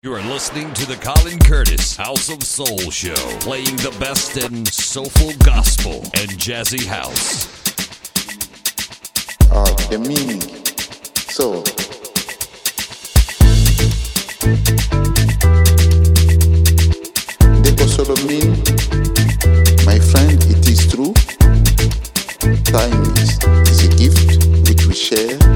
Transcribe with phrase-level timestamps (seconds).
[0.00, 4.64] You are listening to the Colin Curtis House of Soul Show, playing the best in
[4.64, 7.48] soulful gospel and jazzy house.
[9.50, 10.40] Uh, the meaning,
[11.16, 11.64] soul.
[17.64, 18.54] They solo mean,
[19.84, 21.12] my friend, it is true.
[22.70, 23.36] Time is,
[23.68, 25.47] is a gift which we share.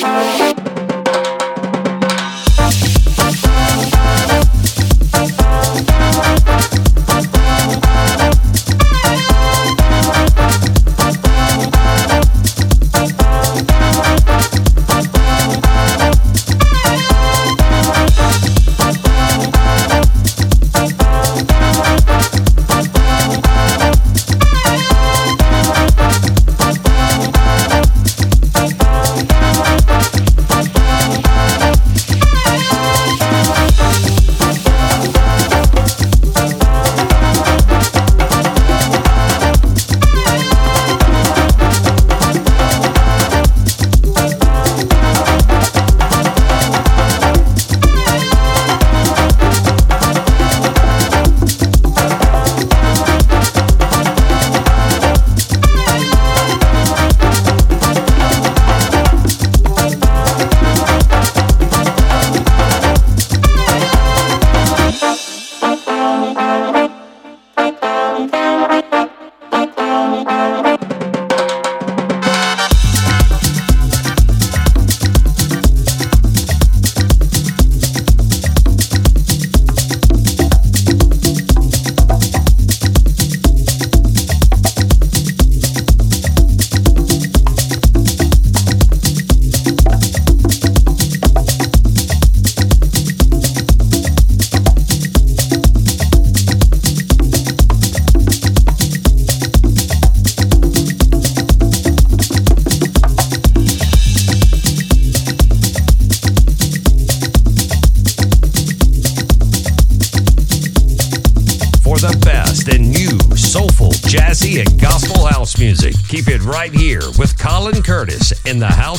[0.00, 0.37] Thank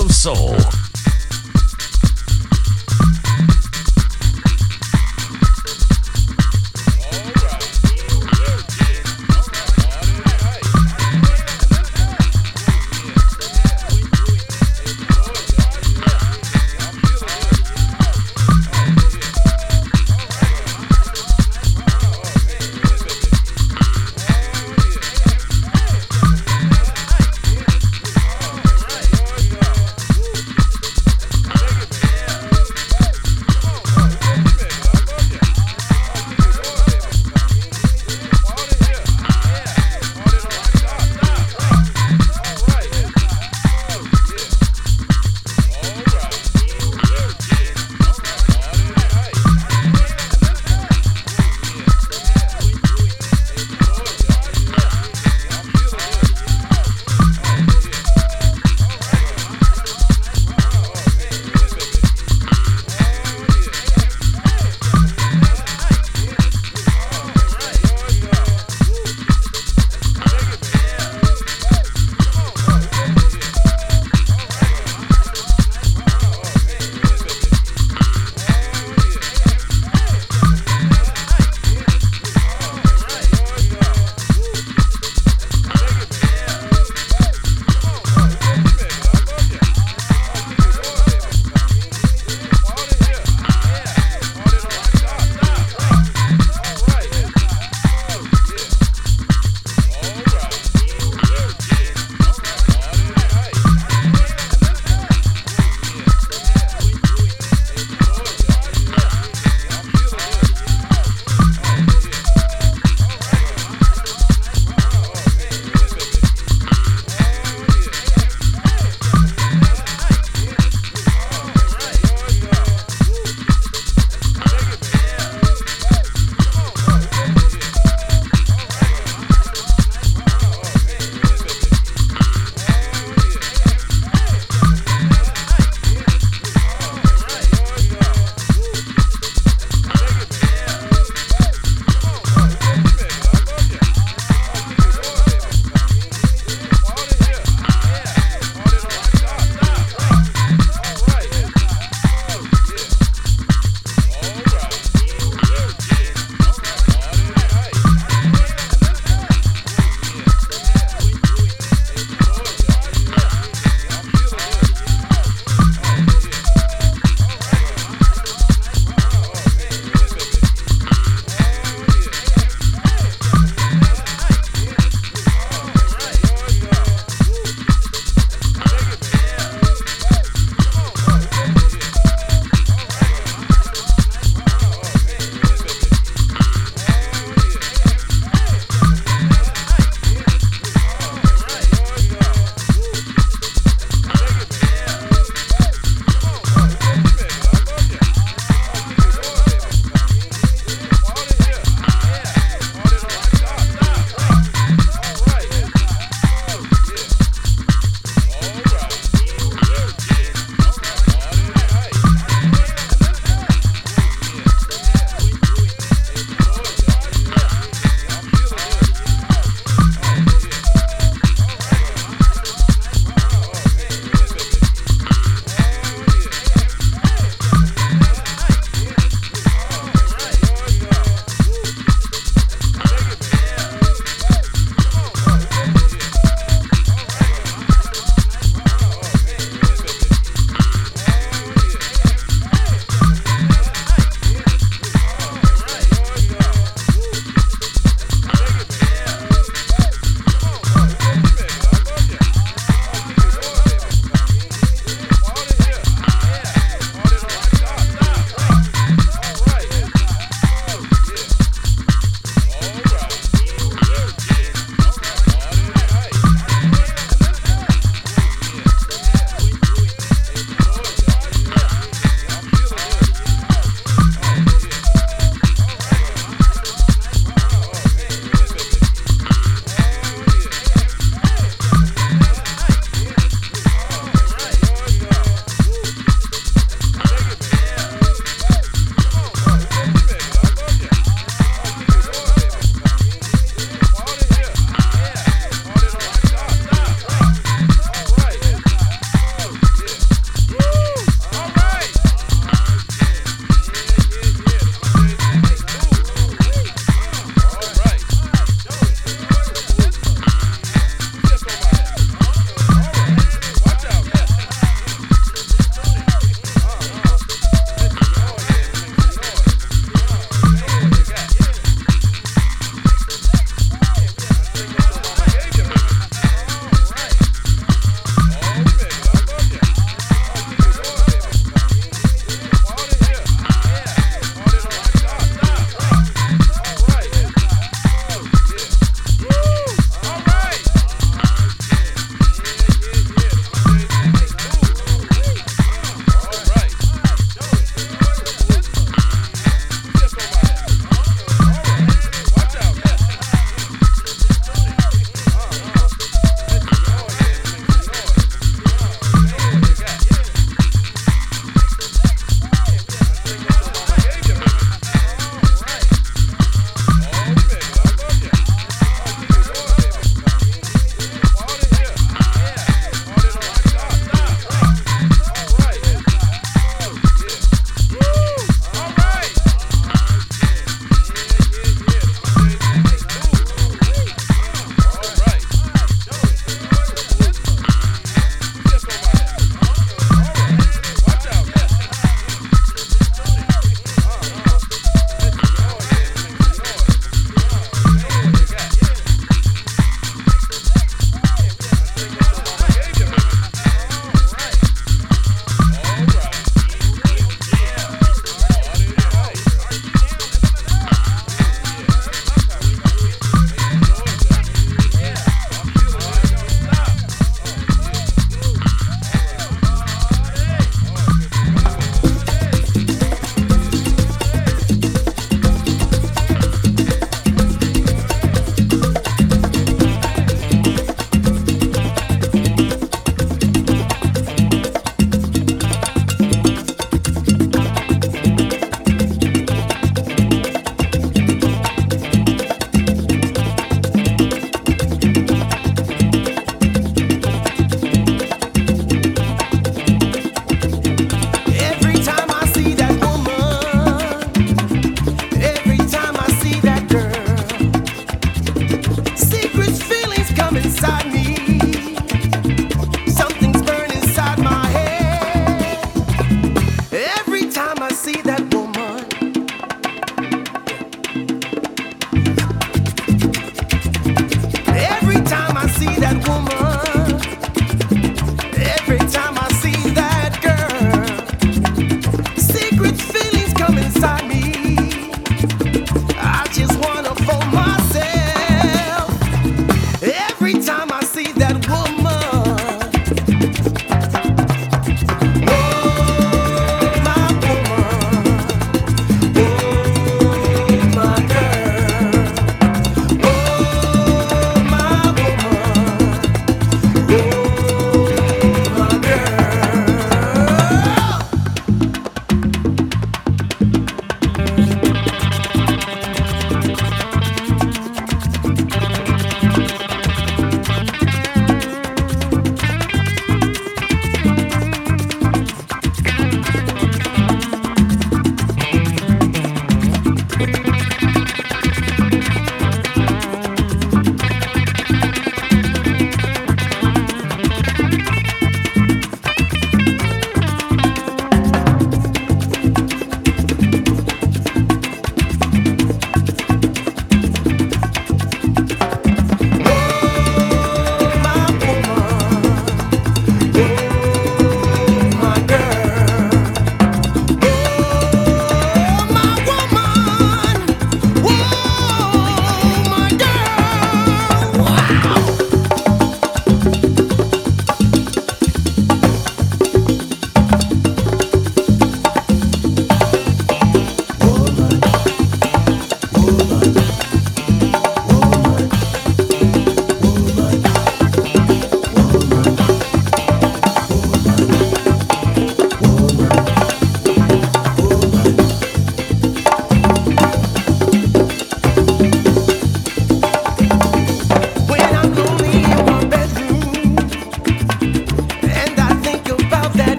[0.00, 0.39] of Soul.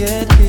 [0.00, 0.39] naked.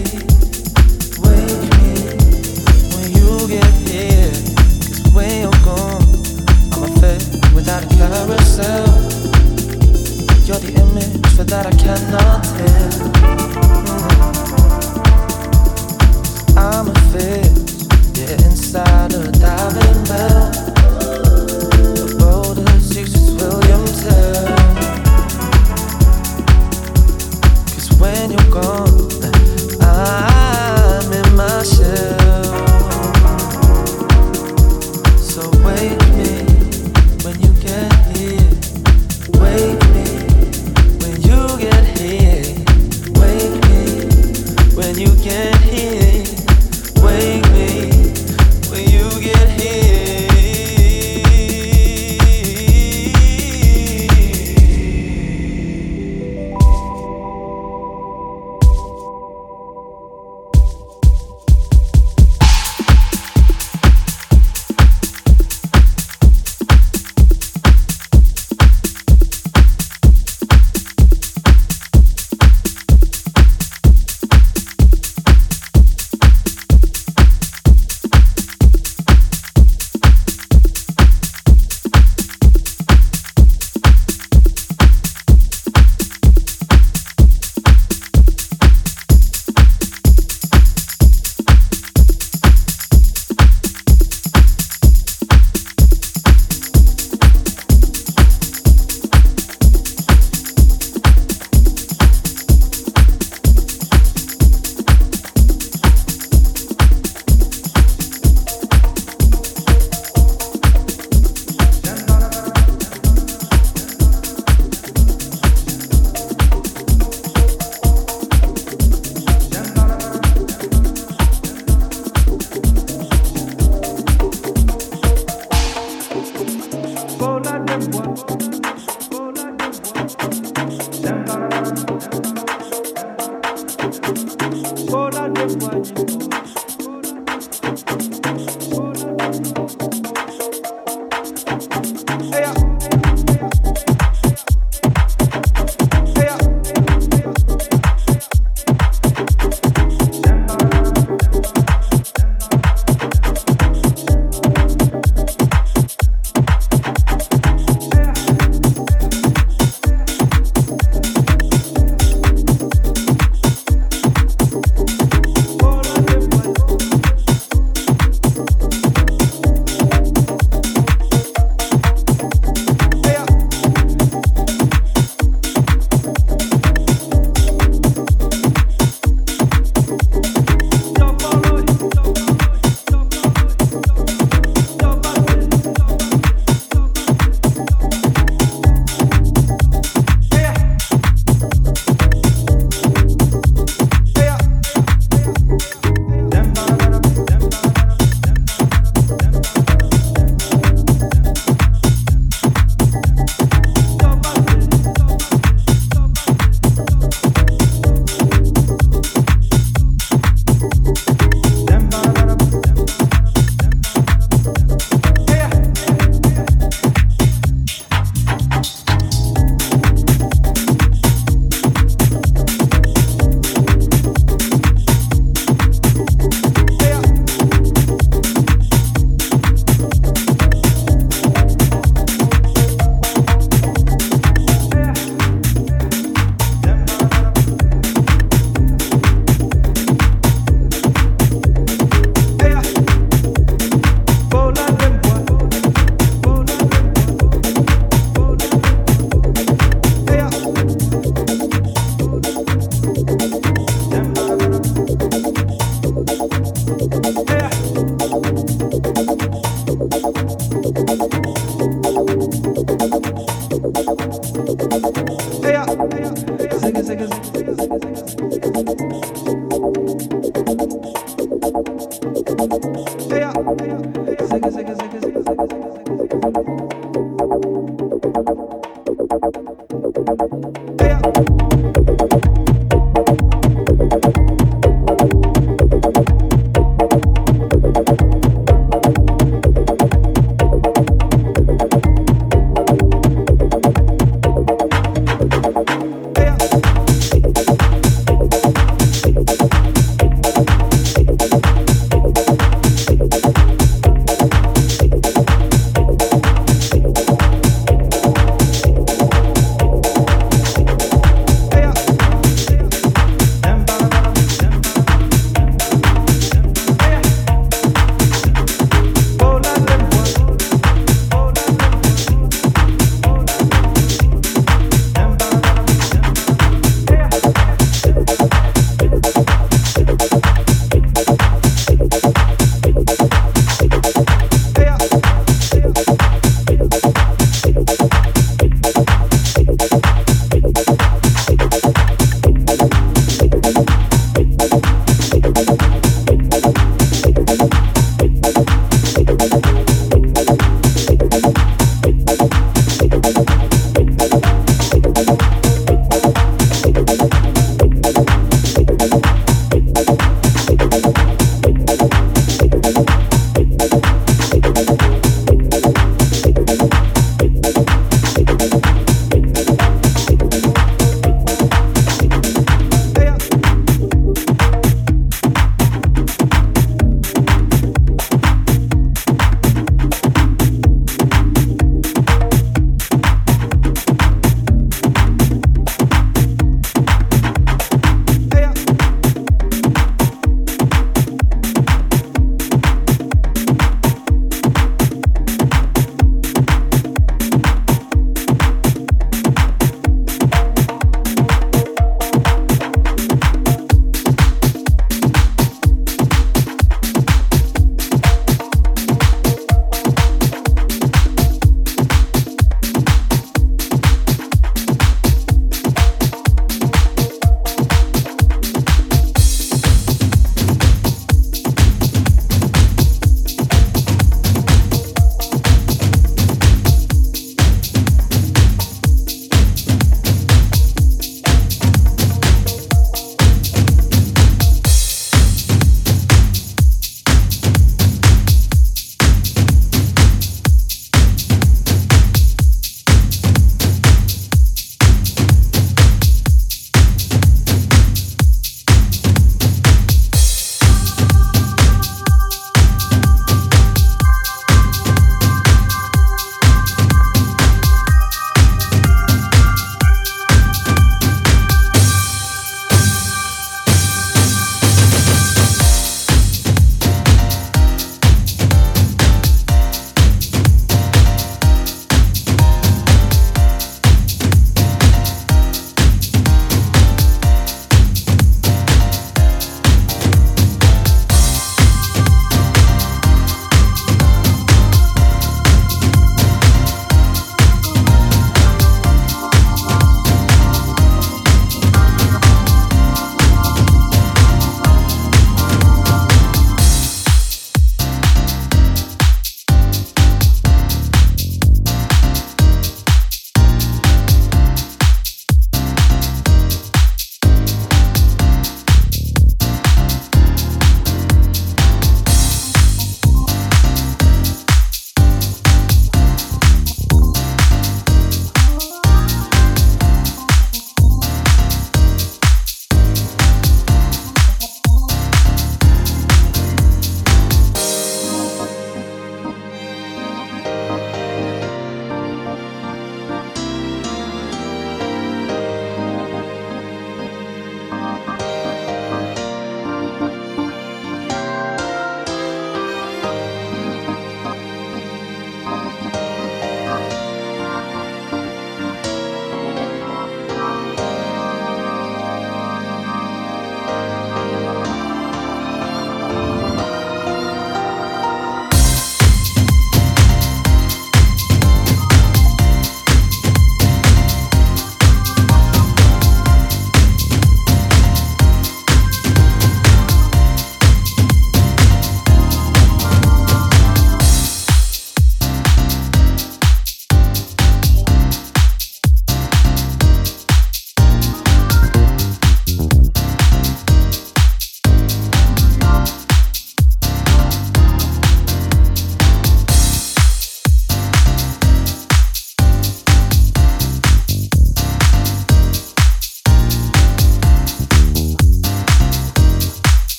[280.81, 282.70] ter.